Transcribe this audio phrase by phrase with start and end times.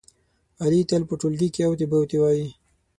[0.63, 2.47] علي تل په ټولگي کې اوتې بوتې وایي.